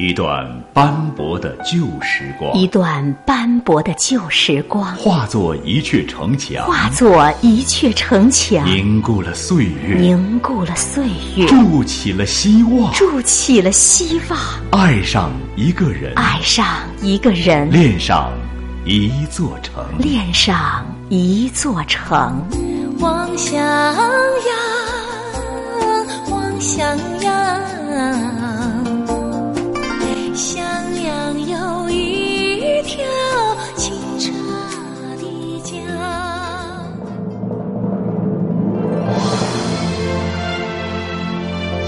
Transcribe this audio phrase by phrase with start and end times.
[0.00, 11.04] 一段斑驳的旧时光，一段斑驳的旧时光，化作一阙城墙，化作一阙城墙，凝固了岁月，凝固了岁
[11.36, 14.40] 月，筑起了希望，筑起了希望，
[14.72, 16.64] 爱上一个人，爱上
[17.02, 18.32] 一个人，恋上
[18.86, 22.42] 一座城，恋上一座城，
[23.00, 23.54] 望襄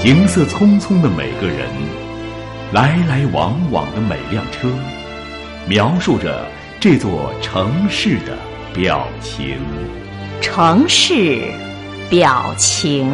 [0.03, 1.71] 行色匆匆的每个人，
[2.73, 4.69] 来来往往的每辆车，
[5.69, 8.37] 描述着这座城市的
[8.75, 9.61] 表情。
[10.41, 11.53] 城市
[12.11, 13.09] 表情。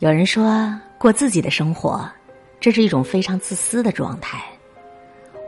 [0.00, 2.06] 有人说过自己的生活，
[2.60, 4.51] 这是一种非常自私的状态。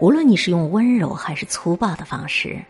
[0.01, 2.61] 无论你是用温柔还是粗暴的方式，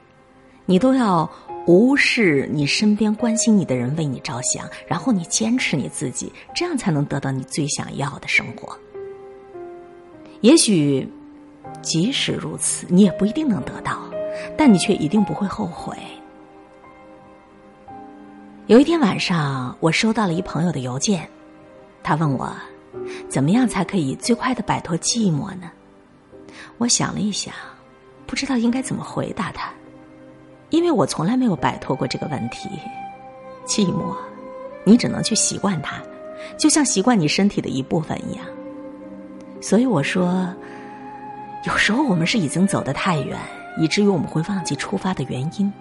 [0.67, 1.29] 你都要
[1.67, 8.79] 无视你身边关心你的人为你着想，然后你坚持你自己，这样才能得到你最想要的生活。
[10.43, 11.09] 也许，
[11.81, 14.03] 即使如此，你也不一定能得到，
[14.57, 15.97] 但你却一定不会后悔。
[18.67, 21.27] 有一天晚上，我收到了一朋友的邮件。
[22.03, 22.55] 他问我，
[23.31, 25.71] 怎么样才可以最快的摆脱寂寞呢？
[26.79, 27.55] 我想了一想，
[28.27, 29.71] 不知道应该怎么回答他，
[30.71, 32.69] 因为我从来没有摆脱过这个问题。
[33.67, 34.15] 寂寞，
[34.85, 35.97] 你只能去习惯它，
[36.59, 38.45] 就像习惯你身体的一部分一样。
[39.61, 40.47] 所以我说，
[41.67, 43.39] 有时候我们是已经走得太远，
[43.79, 45.73] 以至于我们会忘记出发的原因。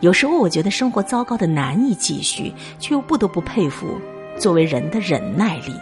[0.00, 3.86] 有时候我觉得生活糟糕的难以继续，却又不得不佩服。
[4.38, 5.72] 作为人的忍耐力，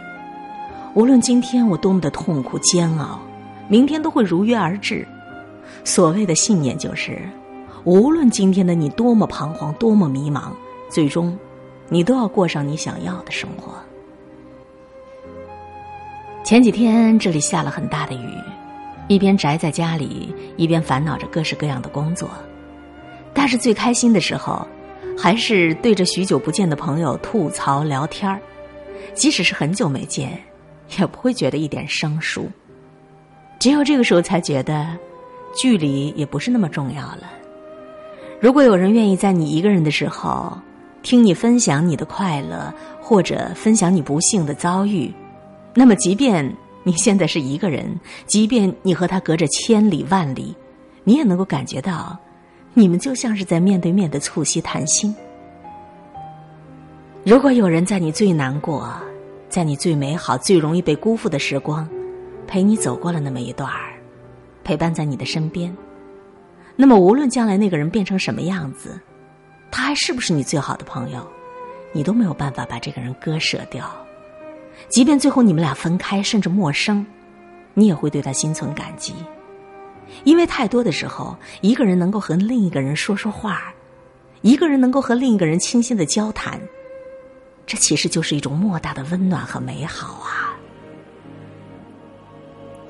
[0.94, 3.18] 无论今天我多么的痛苦煎熬，
[3.68, 5.06] 明天都会如约而至。
[5.84, 7.18] 所谓的信念就是，
[7.84, 10.52] 无论今天的你多么彷徨、多么迷茫，
[10.88, 11.36] 最终，
[11.88, 13.72] 你都要过上你想要的生活。
[16.44, 18.28] 前几天这里下了很大的雨，
[19.08, 22.28] 一边宅在家里，一边烦恼着各式各样的工作，
[23.32, 24.66] 但是最开心的时候。
[25.16, 28.40] 还是对着许久不见的朋友吐槽聊天儿，
[29.14, 30.36] 即使是很久没见，
[30.98, 32.50] 也不会觉得一点生疏。
[33.58, 34.86] 只有这个时候才觉得，
[35.56, 37.30] 距离也不是那么重要了。
[38.40, 40.56] 如果有人愿意在你一个人的时候，
[41.02, 45.12] 听你分享你的快乐，或者分享你不幸的遭遇，
[45.74, 50.54] 那么即便你现在是一个人，即便你和他隔着千里万里，
[51.04, 52.18] 你也能够感觉到。
[52.76, 55.14] 你们就像是在面对面的促膝谈心。
[57.22, 58.92] 如果有人在你最难过、
[59.48, 61.88] 在你最美好、最容易被辜负的时光，
[62.46, 63.94] 陪你走过了那么一段儿，
[64.62, 65.74] 陪伴在你的身边，
[66.76, 69.00] 那么无论将来那个人变成什么样子，
[69.70, 71.26] 他还是不是你最好的朋友，
[71.92, 73.90] 你都没有办法把这个人割舍掉。
[74.88, 77.04] 即便最后你们俩分开，甚至陌生，
[77.74, 79.14] 你也会对他心存感激。
[80.24, 83.72] 因为太多的时候，一个人能够和另一个人说说话，
[84.42, 86.60] 一个人能够和另一个人倾心的交谈，
[87.66, 90.43] 这其实就是一种莫大的温暖和美好啊！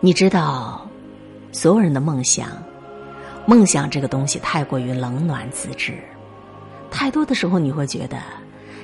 [0.04, 0.86] 你知道，
[1.50, 2.48] 所有人的梦想，
[3.46, 5.94] 梦想这个东西太过于冷暖自知，
[6.90, 8.18] 太多的时候你会觉得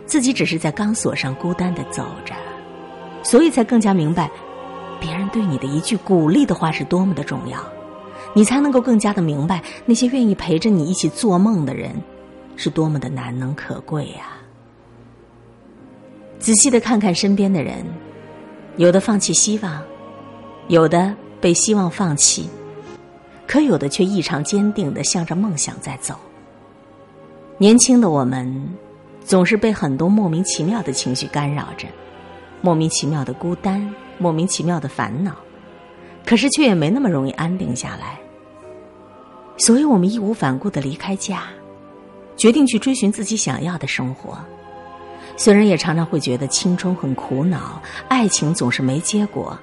[0.06, 2.34] 自己只是在钢索上孤单的走着，
[3.22, 4.30] 所以才更加明白，
[4.98, 7.58] 别人对你的一句鼓励的话是多么的重要。
[8.32, 11.94] 你才能够更加的明白，那些愿意陪着你一起做梦的人，
[12.56, 14.38] 是多么的难能可贵呀！
[16.38, 17.84] 仔细的看看身边的人，
[18.78, 19.82] 有的放弃希望，
[20.70, 22.48] 有的被希望放弃，
[23.44, 26.14] 可有的却异常坚定的向着梦想在走。
[27.58, 28.72] 年轻的我们，
[29.24, 31.88] 总是被很多莫名其妙的情绪干扰着，
[32.60, 35.34] 莫名其妙的孤单，莫名其妙的烦恼。
[36.24, 38.16] 可是却也没那么容易安定下来，
[39.56, 41.42] 所以我们义无反顾的离开家，
[42.36, 44.38] 决定去追寻自己想要的生活。
[45.36, 49.58] 虽然也常常会觉得青春很苦恼，爱情总是没结果，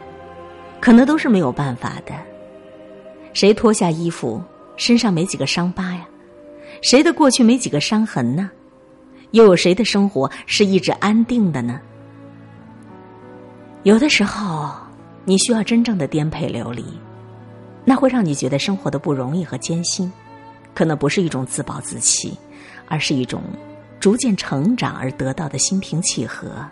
[0.79, 2.13] 可能都是没有办法的。
[3.33, 4.41] 谁脱下衣服，
[4.75, 6.07] 身上没几个伤疤呀？
[6.81, 8.49] 谁的过去没几个伤痕呢？
[9.31, 11.79] 又有谁的生活是一直安定的呢？
[13.83, 14.71] 有的时候。
[15.29, 16.85] 你需要真正的颠沛流离，
[17.83, 20.09] 那会让你觉得生活的不容易和艰辛。
[20.73, 22.33] 可能不是一种自暴自弃，
[22.87, 23.43] 而是一种
[23.99, 26.65] 逐渐成长而得到的心平气和。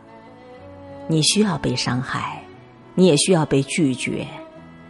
[1.09, 2.41] 你需要被伤害，
[2.95, 4.25] 你也需要被拒绝，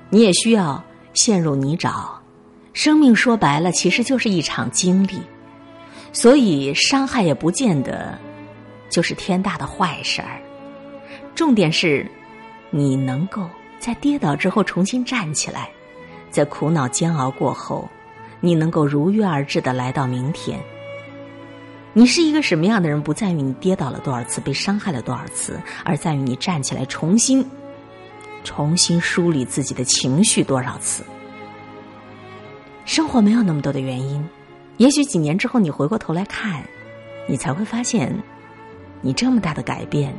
[0.09, 0.81] 你也需要
[1.13, 2.07] 陷入泥沼。
[2.71, 5.19] 生命说白了，其实就是一场经历，
[6.13, 8.17] 所以伤害也不见得
[8.89, 10.41] 就是天大的坏事儿。
[11.33, 12.05] 重点是，
[12.69, 13.49] 你能够
[13.79, 15.69] 在跌倒之后重新站起来，
[16.29, 17.89] 在苦恼煎熬过后，
[18.39, 20.59] 你能够如约而至的来到明天。
[21.93, 27.45] 你是一个什么样的人，不在于你跌倒了多少次，被伤害了多少次，而在于你站起来重新、
[28.45, 31.03] 重新梳理自己的情绪多少次。
[32.85, 34.25] 生活没有那么多的原因，
[34.77, 36.63] 也许几年之后你回过头来看，
[37.27, 38.15] 你才会发现，
[39.01, 40.15] 你这么大的改变，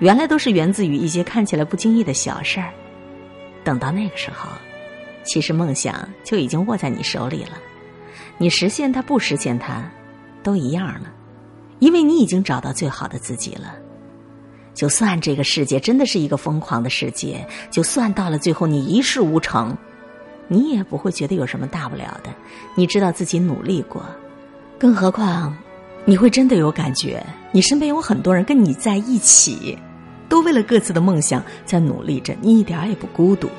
[0.00, 2.72] 原来都是源自于一些看起来不经意的小事儿。
[3.62, 4.48] 等到那个时候，
[5.22, 7.58] 其实梦想就已经握在你手里了，
[8.38, 9.84] 你实现它不实现它，
[10.42, 11.12] 都一样了，
[11.78, 13.76] 因为你已经找到最好的自己了。
[14.78, 19.76] 就算这个世界真的是一个疯狂的世界，就算到了最后你一事无成。
[20.46, 22.30] 你也不会觉得有什么大不了的，
[22.76, 24.00] 你知道自己努力过，
[24.78, 25.58] 更何况，
[26.04, 27.20] 你会真的有感觉，
[27.50, 29.76] 你身边有很多人跟你在一起，
[30.28, 33.50] 都为了各自的梦想在努力着，你一点也不孤独。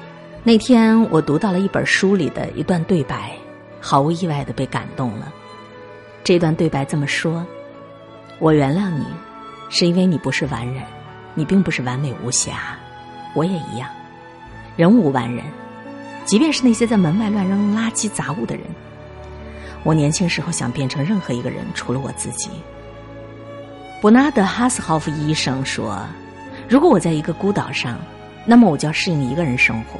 [0.41, 3.33] 那天我读到了一本书里的一段对白，
[3.81, 5.33] 毫无意外的被感动了。
[6.23, 7.45] 这段对白这么说
[8.39, 9.05] ：“我原谅你，
[9.67, 10.81] 是因为你不是完人，
[11.35, 12.77] 你并不是完美无瑕，
[13.33, 13.89] 我也一样，
[14.75, 15.43] 人无完人。”
[16.25, 18.63] 即便是那些在门外乱扔垃圾杂物的人，
[19.83, 22.51] 我年轻时候想变成任何一个人，除了我自己。
[23.99, 25.99] 伯纳德·哈斯豪夫医生说
[26.69, 27.97] ：“如果我在一个孤岛上，
[28.45, 29.99] 那么我就要适应一个人生活，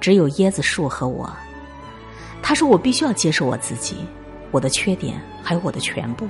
[0.00, 1.28] 只有椰子树和我。”
[2.40, 3.96] 他说：“我必须要接受我自己，
[4.52, 6.28] 我的缺点，还有我的全部。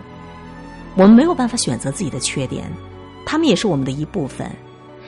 [0.94, 2.64] 我们没有办法选择自己的缺点，
[3.24, 4.50] 他们也是我们的一部分。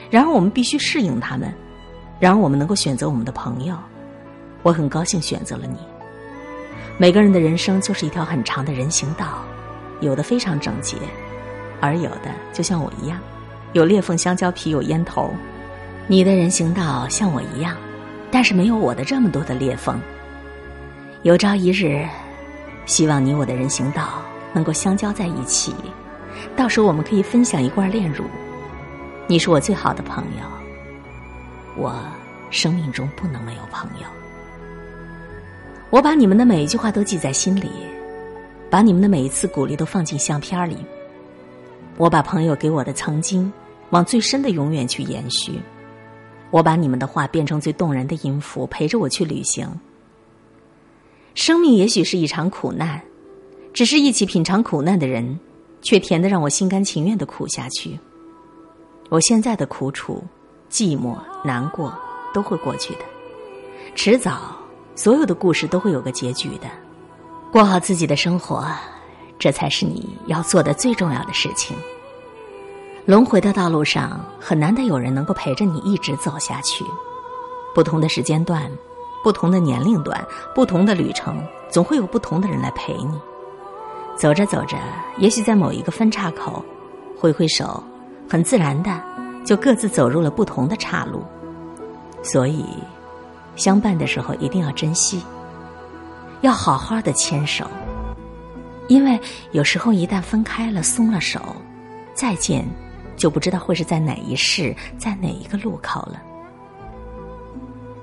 [0.09, 1.53] 然而，我们必须适应他们。
[2.19, 3.75] 然而，我们能够选择我们的朋友。”
[4.63, 5.77] 我很高兴选择了你。
[6.97, 9.43] 每个人的人生就是一条很长的人行道，
[9.99, 10.97] 有的非常整洁，
[11.79, 13.19] 而有的就像我一样，
[13.73, 15.29] 有裂缝、香蕉皮、有烟头。
[16.07, 17.75] 你的人行道像我一样，
[18.31, 20.01] 但是没有我的这么多的裂缝。
[21.21, 22.03] 有朝一日，
[22.85, 24.21] 希望你我的人行道
[24.53, 25.75] 能够相交在一起，
[26.55, 28.23] 到时候我们可以分享一罐炼乳。
[29.27, 31.95] 你是我最好的朋友，我
[32.51, 34.07] 生命中不能没有朋友。
[35.89, 37.69] 我把你们的每一句话都记在心里，
[38.69, 40.77] 把你们的每一次鼓励都放进相片里。
[41.97, 43.51] 我把朋友给我的曾经，
[43.91, 45.59] 往最深的永远去延续。
[46.51, 49.67] 我把你们的话变成最动人的音符，陪着我去旅行。
[51.33, 53.01] 生命也许是一场苦难，
[53.73, 55.39] 只是一起品尝苦难的人，
[55.85, 57.97] 却甜的让我心甘情愿的苦下去。
[59.09, 60.21] 我现在的苦楚、
[60.69, 61.93] 寂寞、难过
[62.33, 63.01] 都会过去的，
[63.95, 64.53] 迟早。
[64.97, 66.67] 所有的故事都会有个结局的，
[67.51, 68.65] 过好自己的生活，
[69.37, 71.75] 这才是你要做的最重要的事情。
[73.05, 76.85] 轮回的道路上，很难得有人能够陪着你一直走下去。
[77.75, 78.71] 不同的时间段，
[79.21, 80.25] 不同的年龄段，
[80.55, 83.19] 不同的旅程，总会有不同的人来陪你。
[84.17, 84.77] 走着走着，
[85.17, 86.63] 也许在某一个分岔口，
[87.17, 87.83] 挥挥手，
[88.29, 89.01] 很自然的
[89.45, 91.23] 就各自走入了不同的岔路。
[92.23, 92.65] 所以。
[93.55, 95.23] 相伴的时候一定要珍惜，
[96.41, 97.65] 要好好的牵手，
[98.89, 99.17] 因为
[99.53, 101.39] 有时候一旦分开了、松了手，
[102.13, 102.65] 再见
[103.15, 106.21] 就不知道会是在哪一世、在哪一个路口了。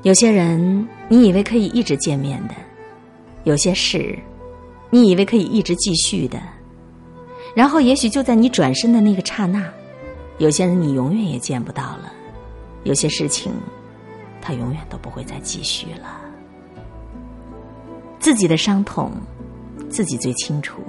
[0.04, 2.54] 有些人你以为可以一直见面的，
[3.44, 4.18] 有些事
[4.94, 6.38] 你以为可以一直继续的，
[7.56, 9.66] 然后也许就在你转身的那个刹那，
[10.36, 12.12] 有些人你永远也见不到了，
[12.84, 13.50] 有些事情。
[14.38, 16.20] 他永远都不会再继续了。
[18.18, 19.12] 自己的伤痛，
[19.88, 20.82] 自己最清楚。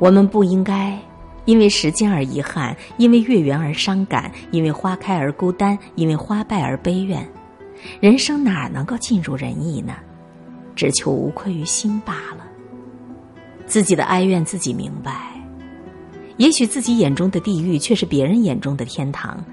[0.00, 0.98] 我们不应该
[1.44, 7.24] 因为时间而遗憾，因为月圆而伤感，因为花开而孤单，因为花败而悲怨。
[8.00, 9.94] 人生哪能够尽如人意呢？
[10.80, 12.46] 只求无愧于心罢了。
[13.66, 15.30] 自己的哀怨自己明白。
[16.38, 19.44] 也许自己眼中的地狱，却是别人眼中的天堂。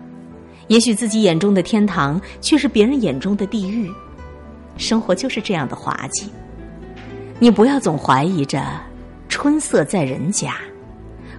[0.70, 3.92] 也许自己眼中的天堂，却是别人眼中的地狱。
[4.78, 6.30] 生活就是这样的滑稽。
[7.40, 8.64] 你不要总怀疑着
[9.28, 10.56] 春色在人家，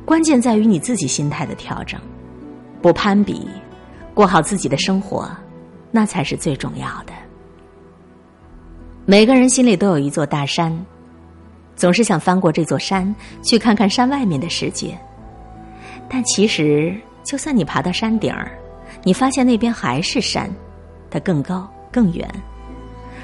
[0.05, 1.99] 关键在于你自己心态的调整。
[2.83, 3.49] 不攀比，
[4.13, 5.35] 过好自己的生活，
[5.91, 7.13] 那才是最重要的。
[9.11, 10.85] 每个人心里都有一座大山，
[11.75, 14.99] 总是想翻过这座山，去看看山外面的世界。
[16.11, 18.51] 但其实，就算你爬到山顶儿，
[19.03, 20.51] 你发现那边还是山，
[21.11, 22.29] 它更高更远。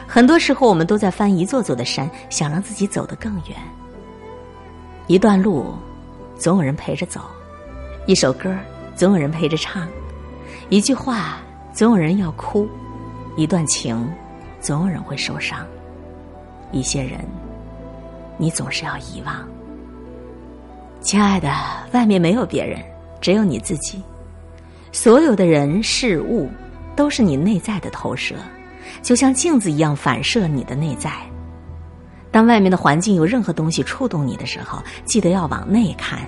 [0.07, 3.59] 很多时候，我们都在翻一座座的山，想让自己走得更远。
[5.07, 5.75] 一段路，
[6.39, 7.21] 总有人陪着走；
[8.07, 8.57] 一首歌，
[8.97, 9.87] 总有人陪着唱；
[10.71, 11.37] 一句话，
[11.75, 12.67] 总有人要哭；
[13.37, 14.11] 一段情，
[14.65, 15.59] 总有人会受伤；
[16.73, 17.21] 一些人，
[18.39, 19.47] 你总是要遗忘。
[21.03, 21.53] 亲爱的，
[21.93, 22.81] 外面没有别人，
[23.21, 24.03] 只有你自己。
[24.91, 26.49] 所有的人事物，
[26.97, 28.37] 都是你内在的投射，
[29.03, 31.13] 就像镜子一样反射你的内在。
[32.31, 36.21] 当外面的环境有任何东西触动你的时候，记得要往内看，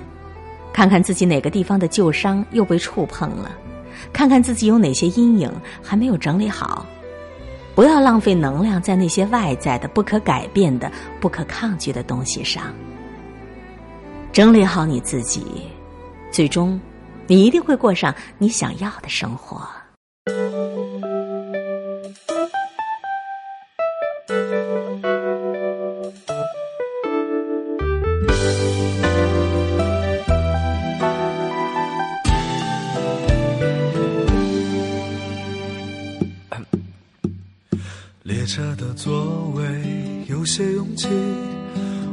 [0.74, 3.50] 看看自己哪个地方的旧伤又被触碰了，
[4.12, 5.50] 看看自己有哪些阴影
[5.82, 6.84] 还没有整理好。
[7.76, 10.90] 不要浪费能量在那些外在的、不可改变的、
[11.20, 12.74] 不可抗拒的东西上。
[14.32, 15.46] 整理好你自己，
[16.32, 16.80] 最终，
[17.26, 19.60] 你一定会过上你想要的生活。
[38.46, 39.64] 车的座位
[40.28, 41.08] 有些拥挤。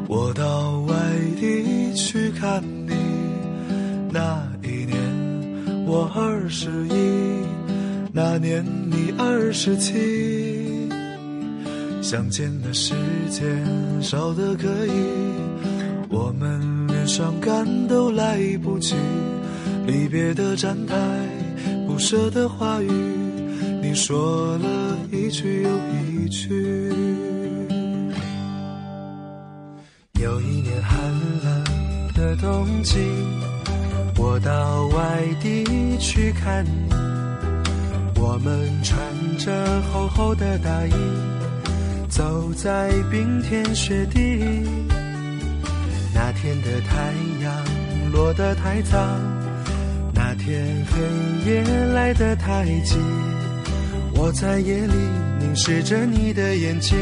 [0.08, 0.96] 我到外
[1.40, 2.94] 地去看你，
[4.12, 4.98] 那一年
[5.86, 6.94] 我二十一，
[8.12, 10.90] 那年你二十七，
[12.02, 12.94] 相见的时
[13.30, 13.66] 间
[14.02, 14.92] 少得可以，
[16.10, 18.96] 我们连伤感都来不及，
[19.88, 20.96] 离别的站台，
[21.88, 22.92] 不舍的话语，
[23.82, 24.83] 你说了
[25.14, 25.70] 一句又
[26.10, 26.50] 一句。
[30.20, 31.00] 有一年寒
[31.44, 31.64] 冷
[32.16, 32.98] 的冬季，
[34.18, 35.64] 我到外地
[36.00, 36.90] 去看你。
[38.20, 38.98] 我们穿
[39.38, 40.94] 着厚厚的大衣，
[42.10, 44.20] 走在冰天雪地。
[46.16, 48.98] 那天的太阳落得太早，
[50.12, 52.98] 那天黑夜来得太急。
[54.26, 54.94] 我在夜里
[55.38, 56.98] 凝视着你的眼睛。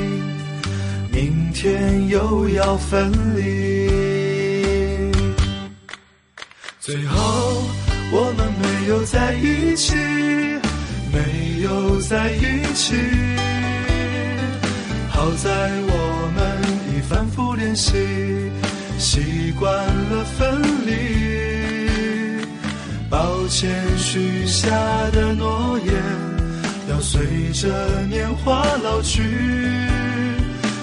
[1.12, 5.12] 明天又要分离，
[6.80, 7.64] 最后
[8.12, 9.94] 我们没有在一起，
[11.14, 12.96] 没有在一起。
[15.12, 16.42] 好在我们
[16.90, 17.94] 已反复练习，
[18.98, 22.42] 习惯了分离。
[23.12, 24.72] 抱歉许下
[25.12, 25.94] 的诺言，
[27.02, 29.22] 随着年华老去。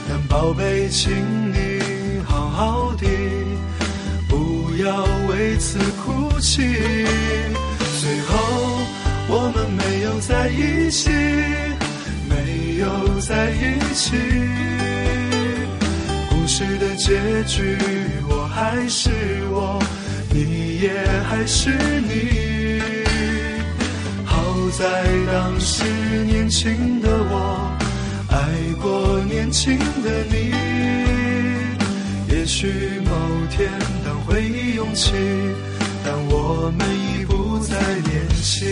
[0.09, 1.13] 但宝贝，请
[1.53, 3.07] 你好好的，
[4.29, 6.63] 不要为此哭泣。
[8.01, 8.35] 最后，
[9.29, 11.11] 我们没有在一起，
[12.29, 14.17] 没有在一起。
[16.31, 17.77] 故事的结局，
[18.29, 19.11] 我还是
[19.51, 19.79] 我，
[20.31, 20.91] 你也
[21.29, 21.71] 还是
[22.01, 22.58] 你。
[24.79, 24.87] 在
[25.27, 25.85] 当时
[26.25, 27.77] 年轻的我。
[28.31, 28.37] 爱
[28.81, 30.53] 过年轻的你，
[32.33, 33.11] 也许某
[33.51, 33.69] 天
[34.05, 35.11] 当回忆涌起，
[36.05, 38.69] 当我们已不再年轻。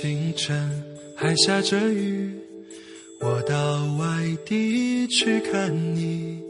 [0.00, 0.70] 清晨
[1.16, 2.30] 还下着雨，
[3.18, 4.06] 我到外
[4.46, 6.40] 地去看你。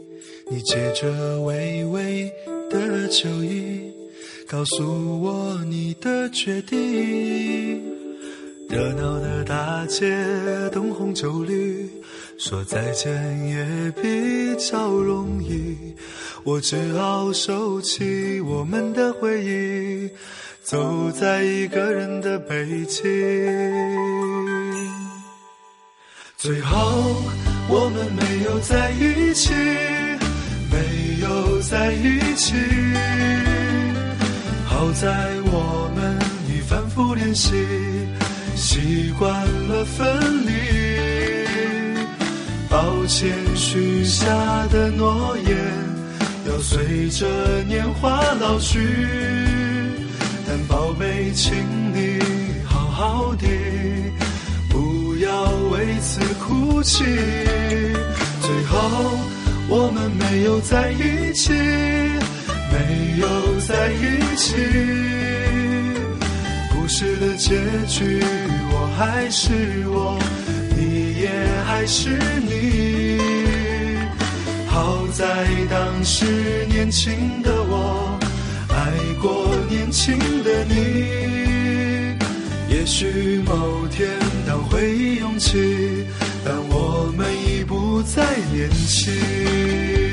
[0.51, 2.31] 你借着微微
[2.69, 3.91] 的酒意，
[4.47, 6.77] 告诉我你的决定。
[8.69, 10.15] 热闹的大街，
[10.71, 11.89] 灯红酒绿，
[12.37, 13.11] 说再见
[13.47, 15.75] 也比较容易。
[16.43, 20.07] 我只好收起我们的回忆，
[20.69, 23.03] 走在一个人的北京。
[26.37, 27.23] 最后，
[27.67, 29.51] 我们没有在一起，
[30.69, 30.77] 没
[31.23, 32.53] 有在一起。
[34.67, 35.09] 好在
[35.45, 36.15] 我们
[36.47, 37.55] 已反复练习，
[38.55, 39.33] 习惯
[39.69, 40.51] 了分离。
[42.69, 44.27] 抱歉许下
[44.67, 45.57] 的诺言，
[46.47, 47.25] 要随着
[47.63, 48.77] 年华老去。
[50.51, 51.53] 但宝贝，请
[51.93, 52.19] 你
[52.65, 53.47] 好好的。
[54.67, 56.81] 不要为此哭。
[56.81, 57.03] 泣。
[57.03, 58.79] 最后
[59.67, 64.55] 我们没有在一起，没有在一起。
[66.73, 67.55] 故事的结
[67.87, 68.19] 局，
[68.71, 70.17] 我还是我，
[70.75, 71.29] 你也
[71.67, 72.09] 还是
[72.41, 73.19] 你。
[74.65, 76.25] 好在当时
[76.69, 78.18] 年轻的我，
[79.21, 82.17] 过年轻的你。
[82.69, 84.09] 也许某天
[84.47, 86.05] 当回忆涌起，
[86.45, 90.08] 但我们已不再年轻。